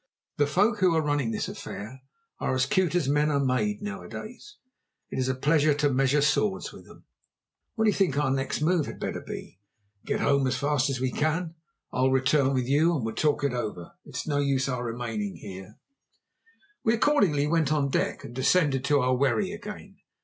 [0.37, 2.01] "The folk who are running this affair
[2.39, 4.57] are as cute as men are made nowadays;
[5.11, 7.05] it's a pleasure to measure swords with them."
[7.75, 9.59] "What do you think our next move had better be?"
[10.03, 11.53] "Get home as fast as we can.
[11.93, 13.91] I'll return with you, and we'll talk it over.
[14.03, 15.77] It's no use our remaining here."
[16.83, 19.97] We accordingly went on deck, and descended to our wherry again.